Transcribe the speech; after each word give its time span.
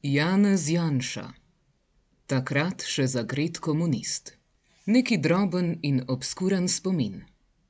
Janez 0.00 0.62
Janša, 0.72 1.26
takrat 2.24 2.80
še 2.88 3.04
zagret 3.04 3.58
komunist. 3.60 4.30
Neki 4.88 5.18
droben 5.20 5.74
in 5.84 5.98
obskuren 6.08 6.68
spomin. 6.72 7.18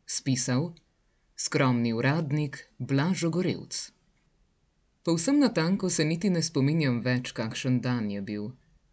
Spisal 0.07 0.69
skromni 1.35 1.91
uradnik 1.91 2.61
Blažo 2.79 3.33
Gorevc. 3.35 3.81
Povsem 5.03 5.41
natanko 5.43 5.91
se 5.91 6.07
niti 6.07 6.31
ne 6.31 6.39
spominjam 6.39 7.01
več, 7.03 7.33
kakšen 7.35 7.81
dan 7.83 8.07
je 8.15 8.23
bil. 8.23 8.53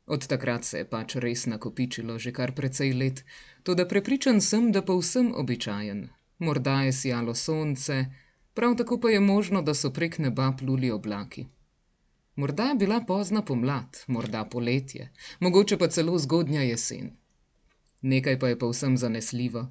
Od 0.10 0.26
takrat 0.26 0.66
se 0.66 0.82
je 0.82 0.88
pač 0.90 1.14
res 1.22 1.46
nakopičilo 1.46 2.18
že 2.18 2.34
kar 2.34 2.56
precej 2.58 2.96
let, 2.98 3.22
toda 3.62 3.86
prepričan 3.86 4.42
sem, 4.42 4.72
da 4.72 4.82
povsem 4.82 5.30
običajen. 5.30 6.10
Morda 6.40 6.80
je 6.90 6.98
sijalo 7.04 7.38
sonce, 7.38 8.00
prav 8.58 8.74
tako 8.82 8.98
pa 8.98 9.14
je 9.14 9.22
možno, 9.22 9.62
da 9.62 9.78
so 9.78 9.94
prek 9.94 10.18
neba 10.18 10.50
pluli 10.58 10.90
oblaki. 10.90 11.46
Morda 12.38 12.64
je 12.64 12.76
bila 12.76 13.02
pozna 13.02 13.42
pomlad, 13.42 13.98
morda 14.08 14.44
poletje, 14.46 15.10
mogoče 15.40 15.78
pa 15.78 15.88
celo 15.88 16.18
zgodnja 16.20 16.62
jesen. 16.62 17.10
Nekaj 18.02 18.40
pa 18.40 18.50
je 18.50 18.60
povsem 18.60 18.98
zanesljivo. 18.98 19.64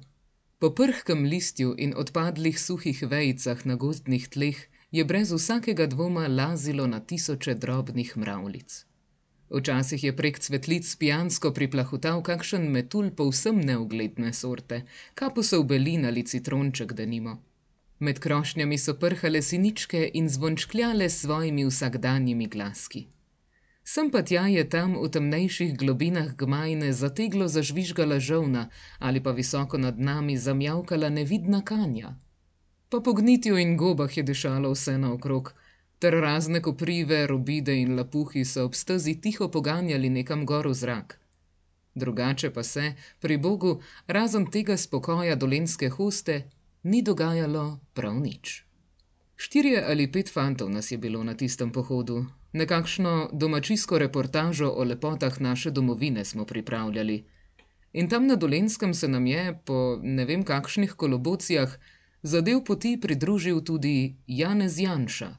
Po 0.59 0.69
prhkem 0.69 1.23
listju 1.23 1.75
in 1.77 1.93
odpadlih 1.97 2.59
suhih 2.59 3.03
vejicah 3.07 3.65
na 3.65 3.75
gozdnih 3.75 4.27
tleh 4.27 4.59
je 4.91 5.05
brez 5.05 5.31
vsakega 5.31 5.87
dvoma 5.87 6.27
lazilo 6.27 6.87
na 6.87 6.99
tisoče 6.99 7.55
drobnih 7.55 8.17
mravljic. 8.17 8.85
Včasih 9.49 10.03
je 10.03 10.15
prek 10.15 10.39
cvetlic 10.39 10.95
pijansko 10.95 11.53
priplahutal 11.53 12.23
kakšen 12.23 12.71
metulj 12.71 13.13
povsem 13.15 13.61
neugledne 13.61 14.33
sorte, 14.33 14.81
kapusov 15.13 15.63
belin 15.63 16.05
ali 16.05 16.23
citronček 16.23 16.93
denimo. 16.93 17.43
Med 17.99 18.19
krošnjami 18.19 18.77
so 18.77 18.93
prhale 18.93 19.41
siničke 19.41 20.11
in 20.13 20.29
zvončkljale 20.29 21.09
svojimi 21.09 21.65
vsakdanjimi 21.65 22.47
glaski. 22.47 23.07
Sem 23.83 24.11
pa 24.11 24.21
tja 24.21 24.43
je 24.51 24.63
tam 24.69 24.97
v 25.01 25.07
temnejših 25.09 25.77
globinah 25.77 26.35
gmajne 26.35 26.91
zateglo 26.93 27.47
zažvižgala 27.47 28.19
žovna 28.19 28.69
ali 28.99 29.23
pa 29.23 29.31
visoko 29.31 29.77
nad 29.77 29.99
nami 29.99 30.37
zamjavkala 30.37 31.09
nevidna 31.09 31.61
kanja. 31.65 32.15
Pa 32.89 32.99
po 32.99 33.13
gnitju 33.13 33.57
in 33.57 33.77
gobah 33.77 34.17
je 34.17 34.23
dišalo 34.23 34.71
vse 34.71 34.97
naokrog, 34.97 35.53
ter 35.99 36.13
razne 36.13 36.61
koprive, 36.61 37.27
robide 37.27 37.73
in 37.81 37.95
lapuhi 37.95 38.45
so 38.45 38.65
ob 38.65 38.75
stezi 38.75 39.15
tiho 39.21 39.47
poganjali 39.51 40.09
nekam 40.09 40.45
gor 40.45 40.67
v 40.67 40.73
zrak. 40.73 41.19
Drugače 41.95 42.53
pa 42.53 42.63
se, 42.63 42.93
pri 43.19 43.37
Bogu, 43.37 43.81
razen 44.07 44.45
tega 44.51 44.77
spokoja 44.77 45.35
dolenske 45.35 45.89
hoste, 45.89 46.43
ni 46.87 47.01
dogajalo 47.01 47.79
prav 47.93 48.15
nič. 48.19 48.63
Štirje 49.35 49.83
ali 49.85 50.11
pet 50.11 50.31
fantov 50.33 50.69
nas 50.71 50.91
je 50.91 50.97
bilo 50.97 51.23
na 51.23 51.33
tistem 51.35 51.71
pohodu, 51.71 52.25
nekakšno 52.53 53.29
domačijsko 53.33 53.99
reportažo 53.99 54.69
o 54.71 54.83
lepotah 54.83 55.41
naše 55.41 55.71
domovine 55.71 56.25
smo 56.25 56.45
pripravljali. 56.45 57.25
In 57.93 58.09
tam 58.09 58.27
na 58.27 58.35
dolenskem 58.35 58.93
se 58.93 59.07
nam 59.07 59.27
je, 59.27 59.59
po 59.65 59.99
ne 60.01 60.25
vem 60.25 60.43
kakšnih 60.43 60.93
kolobocijah, 60.93 61.75
zadev 62.23 62.63
poti 62.63 62.97
pridružil 63.01 63.61
tudi 63.61 64.15
Janez 64.27 64.79
Janša, 64.79 65.29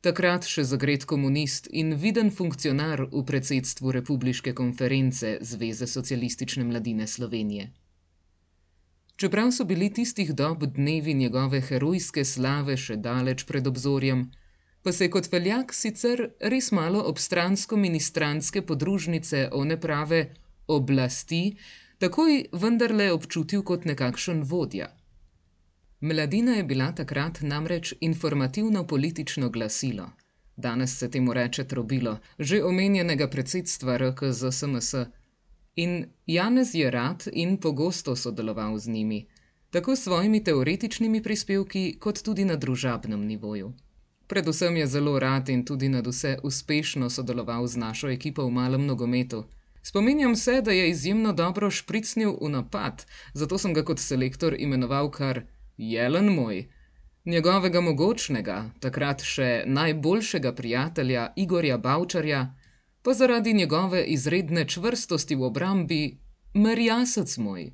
takrat 0.00 0.44
še 0.44 0.64
zagret 0.64 1.04
komunist 1.04 1.68
in 1.72 1.94
viden 1.94 2.30
funkcionar 2.30 3.06
v 3.12 3.24
predsedstvu 3.24 3.92
Republiške 3.98 4.52
konference 4.52 5.38
Zveze 5.40 5.86
socialistične 5.86 6.64
mladine 6.64 7.06
Slovenije. 7.06 7.72
Čeprav 9.24 9.50
so 9.56 9.64
bili 9.64 9.92
tistih 9.92 10.34
dob 10.34 10.64
dnevi 10.64 11.14
njegove 11.14 11.60
herojske 11.60 12.24
slave 12.28 12.74
še 12.76 12.96
daleč 13.04 13.44
pred 13.48 13.70
obzorjem, 13.70 14.26
pa 14.82 14.92
se 14.92 15.06
je 15.06 15.12
kot 15.14 15.30
veljak 15.32 15.72
sicer 15.72 16.20
res 16.52 16.68
malo 16.76 17.00
obstransko 17.12 17.78
ministranske 17.84 18.62
podružnice 18.70 19.46
one 19.60 19.78
prave 19.80 20.18
oblasti 20.76 21.40
takoj 22.04 22.36
vendarle 22.66 23.08
občutil 23.16 23.64
kot 23.72 23.88
nekakšen 23.88 24.44
vodja. 24.52 24.90
Mladina 26.00 26.60
je 26.60 26.68
bila 26.74 26.92
takrat 26.92 27.40
namreč 27.40 27.94
informativno-politično 28.00 29.48
glasilo, 29.56 30.10
danes 30.56 30.98
se 30.98 31.08
temu 31.10 31.32
reče 31.32 31.64
trobilo, 31.64 32.18
že 32.38 32.64
omenjenega 32.64 33.32
predsedstva 33.32 33.96
RKZSMS. 34.04 34.94
In 35.76 36.06
Janez 36.26 36.74
je 36.74 36.90
rad 36.90 37.24
in 37.32 37.56
pogosto 37.56 38.16
sodeloval 38.16 38.78
z 38.78 38.88
njimi, 38.88 39.26
tako 39.70 39.96
s 39.96 40.02
svojimi 40.02 40.44
teoretičnimi 40.44 41.22
prispevki, 41.22 41.96
kot 42.00 42.22
tudi 42.22 42.44
na 42.44 42.56
družabnem 42.56 43.26
nivoju. 43.26 43.72
Predvsem 44.26 44.76
je 44.76 44.86
zelo 44.86 45.18
rad 45.18 45.48
in 45.48 45.64
tudi 45.64 45.88
nad 45.88 46.06
vse 46.06 46.38
uspešno 46.42 47.10
sodeloval 47.10 47.66
z 47.66 47.76
našo 47.76 48.08
ekipo 48.08 48.46
v 48.46 48.50
malem 48.50 48.86
nogometu. 48.86 49.44
Spominjam 49.82 50.36
se, 50.36 50.60
da 50.62 50.72
je 50.72 50.90
izjemno 50.90 51.32
dobro 51.32 51.70
špricnil 51.70 52.38
v 52.40 52.48
napad, 52.48 53.04
zato 53.34 53.58
sem 53.58 53.74
ga 53.74 53.82
kot 53.84 53.98
selektor 53.98 54.54
imenoval 54.58 55.10
kar 55.10 55.42
Jelen 55.76 56.30
moj. 56.34 56.68
Njegovega 57.24 57.80
mogočnega, 57.80 58.70
takrat 58.80 59.22
še 59.22 59.64
najboljšega 59.66 60.52
prijatelja 60.52 61.32
Igorja 61.36 61.78
Bavčarja, 61.78 62.54
pa 63.04 63.12
zaradi 63.14 63.52
njegove 63.52 64.04
izredne 64.04 64.68
čvrstosti 64.68 65.34
v 65.34 65.42
obrambi, 65.42 66.18
merjasec 66.54 67.36
moj. 67.38 67.72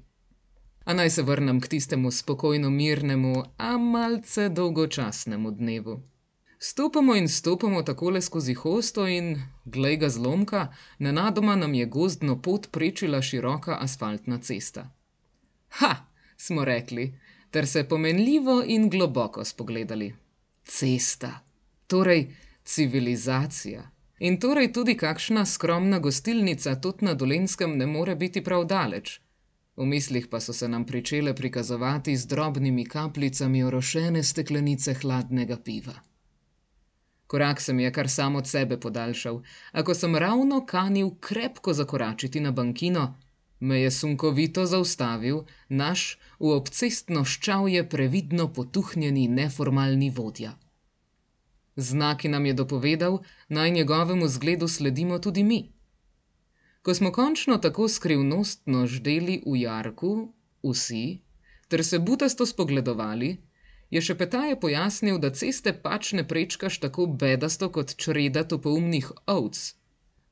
A 0.84 0.94
naj 0.94 1.10
se 1.10 1.22
vrnem 1.22 1.60
k 1.60 1.68
tistemu 1.68 2.10
spokojno 2.10 2.70
mirnemu, 2.70 3.44
a 3.56 3.78
malce 3.78 4.48
dolgočasnemu 4.48 5.50
dnevu. 5.50 6.02
Stopamo 6.58 7.14
in 7.14 7.28
stopamo 7.28 7.82
takole 7.82 8.20
skozi 8.20 8.54
hosto 8.54 9.06
in, 9.06 9.42
glej 9.64 9.96
ga 9.96 10.08
zlomka, 10.08 10.66
nenadoma 10.98 11.56
nam 11.56 11.74
je 11.74 11.86
gozdno 11.86 12.40
pot 12.42 12.66
prečila 12.72 13.22
široka 13.22 13.78
asfaltna 13.80 14.38
cesta. 14.38 14.90
Ha, 15.68 15.94
smo 16.36 16.64
rekli, 16.64 17.14
ter 17.50 17.66
se 17.66 17.84
pomenljivo 17.88 18.62
in 18.66 18.90
globoko 18.90 19.44
spogledali. 19.44 20.14
Cesta, 20.64 21.30
torej 21.86 22.34
civilizacija. 22.64 23.90
In 24.20 24.36
torej 24.36 24.72
tudi 24.72 24.94
kakšna 25.00 25.46
skromna 25.46 25.98
gostilnica 25.98 26.74
tudi 26.76 27.04
na 27.04 27.14
Dolenskem 27.14 27.78
ne 27.78 27.86
more 27.86 28.14
biti 28.16 28.44
prav 28.44 28.66
daleč. 28.68 29.20
V 29.76 29.86
mislih 29.88 30.26
pa 30.28 30.40
so 30.40 30.52
se 30.52 30.68
nam 30.68 30.84
pričele 30.84 31.34
prikazovati 31.34 32.16
z 32.16 32.26
drobnimi 32.26 32.84
kapljicami 32.84 33.62
orošene 33.64 34.22
steklenice 34.22 34.94
hladnega 34.94 35.56
piva. 35.56 35.94
Korak 37.26 37.60
se 37.60 37.72
mi 37.72 37.82
je 37.82 37.92
kar 37.92 38.08
sam 38.08 38.36
od 38.36 38.48
sebe 38.48 38.80
podaljšal, 38.80 39.42
a 39.72 39.82
ko 39.82 39.94
sem 39.94 40.16
ravno 40.16 40.66
kanil 40.66 41.10
krepko 41.20 41.72
zakoračiti 41.72 42.40
na 42.40 42.50
bankino, 42.50 43.14
me 43.60 43.80
je 43.80 43.90
sunkovito 43.90 44.66
zaustavil 44.66 45.44
naš 45.68 46.18
v 46.38 46.52
obcestno 46.56 47.24
ščavje 47.24 47.88
previdno 47.88 48.52
potuhnjeni 48.52 49.28
neformalni 49.28 50.10
vodja. 50.10 50.52
Znaki 51.80 52.28
nam 52.28 52.46
je 52.46 52.54
dopovedal, 52.54 53.18
naj 53.48 53.70
njegovemu 53.70 54.28
zgledu 54.28 54.68
sledimo 54.68 55.18
tudi 55.18 55.44
mi. 55.44 55.60
Ko 56.82 56.94
smo 56.94 57.12
končno 57.12 57.56
tako 57.56 57.88
skrivnostno 57.88 58.86
ždeli 58.86 59.42
v 59.46 59.56
jarku, 59.60 60.32
vsi, 60.62 61.20
ter 61.68 61.84
se 61.84 61.98
butasto 61.98 62.46
spogledovali, 62.46 63.36
je 63.90 64.00
še 64.00 64.14
petaje 64.14 64.56
pojasnil, 64.60 65.18
da 65.18 65.32
ceste 65.34 65.72
pač 65.82 66.12
ne 66.12 66.24
prečkaš 66.28 66.78
tako 66.84 67.06
bedasto 67.06 67.68
kot 67.68 67.96
čreda 67.96 68.44
topoumnih 68.44 69.12
ovc, 69.26 69.60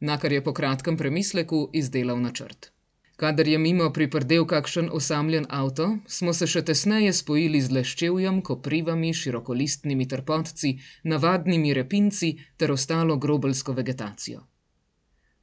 na 0.01 0.19
kar 0.19 0.33
je 0.33 0.45
po 0.45 0.55
kratkem 0.55 0.97
premisleku 0.97 1.69
izdelal 1.73 2.21
načrt. 2.23 2.73
Kadar 3.19 3.49
je 3.51 3.59
mimo 3.59 3.89
priprdel 3.91 4.45
kakšen 4.47 4.89
osamljen 4.95 5.47
avto, 5.51 5.87
smo 6.07 6.31
se 6.33 6.47
še 6.47 6.61
tesneje 6.69 7.11
spojili 7.13 7.59
z 7.61 7.75
leščevjem, 7.75 8.37
koprivami, 8.47 9.11
širokolistnimi 9.11 10.07
trpotci, 10.07 10.71
navadnimi 11.03 11.75
repinci 11.75 12.31
ter 12.57 12.71
ostalo 12.71 13.17
grobelsko 13.19 13.75
vegetacijo. 13.75 14.45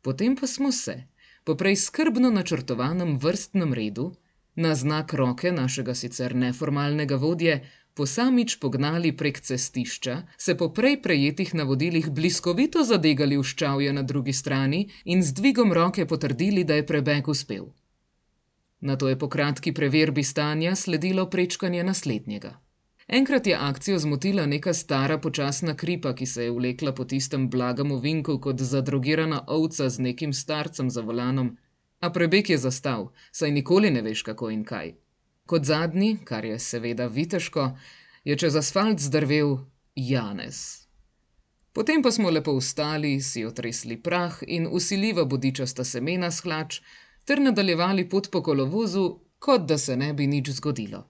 Potem 0.01 0.37
pa 0.39 0.47
smo 0.47 0.71
se, 0.71 0.95
po 1.43 1.57
prej 1.59 1.75
skrbno 1.83 2.31
načrtovanem 2.31 3.17
vrstnem 3.19 3.75
redu, 3.75 4.07
na 4.55 4.75
znak 4.75 5.13
roke 5.13 5.51
našega 5.51 5.95
sicer 5.95 6.35
neformalnega 6.35 7.15
vodje, 7.15 7.61
posamič 7.93 8.57
pognali 8.59 9.11
prek 9.17 9.39
cestišča, 9.39 10.15
se 10.37 10.57
po 10.57 10.69
prej 10.73 11.01
prejetih 11.01 11.53
navodilih 11.55 12.09
bliskovito 12.11 12.83
zadegali 12.83 13.37
v 13.37 13.43
ščavje 13.43 13.93
na 13.93 14.03
drugi 14.03 14.33
strani 14.33 14.89
in 15.05 15.23
z 15.23 15.33
dvigom 15.33 15.73
roke 15.73 16.05
potrdili, 16.05 16.63
da 16.63 16.75
je 16.75 16.85
prebeg 16.85 17.27
uspel. 17.27 17.71
Nato 18.81 19.09
je 19.09 19.17
po 19.19 19.29
kratki 19.29 19.71
preverbi 19.73 20.23
stanja 20.23 20.75
sledilo 20.75 21.29
prečkanje 21.29 21.83
naslednjega. 21.83 22.59
Enkrat 23.07 23.47
je 23.47 23.55
akcijo 23.55 23.99
zmotila 23.99 24.45
neka 24.45 24.73
stara 24.73 25.17
počasna 25.17 25.75
kripa, 25.75 26.13
ki 26.15 26.25
se 26.25 26.43
je 26.43 26.51
vlekla 26.51 26.91
po 26.91 27.05
tistem 27.05 27.49
blagem 27.49 27.91
ovinku 27.91 28.39
kot 28.39 28.61
zadrogirana 28.61 29.43
ovca 29.47 29.89
z 29.89 29.99
nekim 29.99 30.33
starcem 30.33 30.89
za 30.89 31.01
volanom, 31.01 31.57
a 32.05 32.09
prebeg 32.13 32.49
je 32.49 32.57
zastal, 32.61 33.09
saj 33.31 33.51
nikoli 33.51 33.89
ne 33.91 34.01
veš, 34.05 34.21
kako 34.29 34.51
in 34.53 34.63
kaj. 34.63 34.93
Kot 35.49 35.65
zadnji, 35.65 36.17
kar 36.25 36.45
je 36.45 36.59
seveda 36.59 37.07
viteško, 37.07 37.71
je 38.23 38.37
čez 38.37 38.55
asfalt 38.55 39.01
zdrvel 39.01 39.57
Janez. 39.95 40.85
Potem 41.73 42.03
pa 42.03 42.11
smo 42.11 42.29
lepo 42.29 42.53
vstali, 42.57 43.17
si 43.21 43.45
otresli 43.45 43.97
prah 43.97 44.37
in 44.47 44.69
vsiljiva 44.73 45.25
bodičasta 45.25 45.83
semena 45.83 46.31
s 46.31 46.45
hlač 46.45 46.79
ter 47.25 47.41
nadaljevali 47.41 48.05
pot 48.09 48.29
po 48.31 48.41
kolovozu, 48.43 49.19
kot 49.39 49.65
da 49.67 49.77
se 49.77 49.97
ne 49.97 50.13
bi 50.13 50.27
nič 50.27 50.49
zgodilo. 50.59 51.03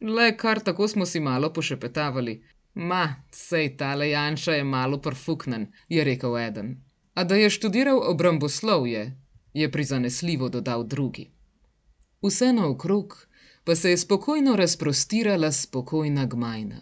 Le 0.00 0.36
kar 0.36 0.60
tako 0.60 0.88
smo 0.88 1.06
si 1.06 1.20
malo 1.20 1.52
pošepetavali. 1.52 2.42
Ma, 2.74 3.24
sej 3.30 3.76
tale 3.76 4.10
Janša 4.10 4.52
je 4.52 4.64
malo 4.64 4.98
prfuknen, 5.00 5.72
je 5.88 6.04
rekel 6.04 6.38
eden. 6.38 6.76
A 7.14 7.24
da 7.24 7.34
je 7.34 7.50
študiral 7.50 7.98
obramboslovje, 8.10 9.19
je 9.54 9.70
prizanesljivo 9.72 10.48
dodal 10.48 10.84
drugi. 10.84 11.30
Vse 12.22 12.52
naokrog 12.52 13.26
pa 13.64 13.74
se 13.74 13.90
je 13.90 13.96
spokojno 13.96 14.56
razprostirala 14.56 15.52
spokojna 15.52 16.26
gmajna. 16.26 16.80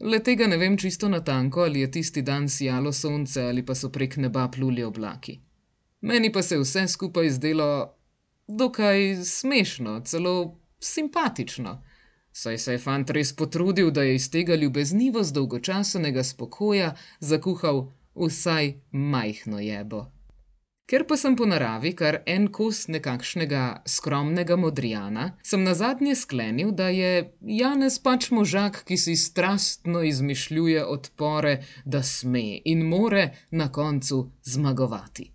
Le 0.00 0.18
tega 0.22 0.46
ne 0.46 0.56
vem 0.56 0.76
čisto 0.76 1.08
natanko, 1.08 1.60
ali 1.60 1.80
je 1.80 1.90
tisti 1.90 2.22
dan 2.22 2.48
sijalo 2.48 2.92
sonce 2.92 3.42
ali 3.42 3.66
pa 3.66 3.74
so 3.74 3.88
prek 3.88 4.16
neba 4.16 4.48
pluli 4.48 4.82
oblaki. 4.82 5.40
Meni 6.00 6.32
pa 6.32 6.42
se 6.42 6.54
je 6.54 6.60
vse 6.60 6.88
skupaj 6.88 7.30
zdelo 7.30 7.94
dokaj 8.46 9.24
smešno, 9.24 10.00
celo 10.00 10.58
simpatično, 10.80 11.82
saj 12.32 12.58
se 12.58 12.72
je 12.72 12.78
fant 12.78 13.10
res 13.10 13.32
potrudil, 13.36 13.90
da 13.90 14.02
je 14.02 14.14
iz 14.14 14.30
tega 14.30 14.54
ljubeznivo 14.54 15.22
zdolgočasenega 15.22 16.24
spokoja 16.24 16.94
zakuhal 17.20 17.86
vsaj 18.14 18.74
majhno 18.90 19.58
jebo. 19.58 20.13
Ker 20.86 21.06
pa 21.08 21.16
sem 21.16 21.32
po 21.36 21.46
naravi 21.48 21.94
kar 21.96 22.18
en 22.28 22.50
kos 22.52 22.82
nekakšnega 22.92 23.60
skromnega 23.88 24.56
Modrijana, 24.60 25.30
sem 25.42 25.62
nazadnje 25.64 26.14
sklenil, 26.20 26.72
da 26.76 26.90
je 26.92 27.12
Janez 27.40 27.96
pač 28.04 28.28
možak, 28.30 28.82
ki 28.84 28.98
si 29.00 29.14
strastno 29.16 30.02
izmišljuje 30.04 30.82
odpore, 30.84 31.54
da 31.84 32.02
sme 32.02 32.60
in 32.64 32.84
more 32.88 33.30
na 33.50 33.70
koncu 33.72 34.18
zmagovati. 34.44 35.30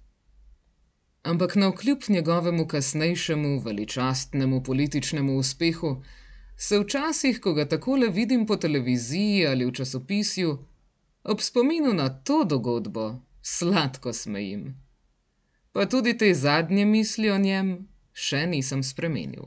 Ampak 1.24 1.56
navkljub 1.56 2.06
njegovemu 2.10 2.68
kasnejšemu 2.68 3.60
veličastnemu 3.60 4.64
političnemu 4.64 5.38
uspehu 5.38 6.04
se 6.58 6.80
včasih, 6.80 7.40
ko 7.42 7.54
ga 7.54 7.66
takole 7.66 8.10
vidim 8.10 8.46
po 8.46 8.56
televiziji 8.56 9.48
ali 9.48 9.66
v 9.66 9.74
časopisju, 9.82 10.54
ob 11.24 11.42
spominu 11.42 11.94
na 11.94 12.10
to 12.10 12.44
dogodbo 12.44 13.08
sladko 13.42 14.14
smejim. 14.14 14.89
Pa 15.80 15.86
tudi 15.86 16.18
te 16.18 16.34
zadnje 16.34 16.84
misli 16.86 17.30
o 17.32 17.38
njem 17.40 17.70
še 18.12 18.42
nisem 18.52 18.82
spremenil. 18.84 19.46